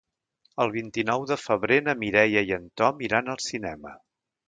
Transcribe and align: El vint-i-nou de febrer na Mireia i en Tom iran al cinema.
El 0.63 0.73
vint-i-nou 0.75 1.27
de 1.33 1.37
febrer 1.43 1.79
na 1.89 1.97
Mireia 2.01 2.45
i 2.51 2.57
en 2.61 2.69
Tom 2.83 3.07
iran 3.11 3.35
al 3.37 3.43
cinema. 3.53 3.99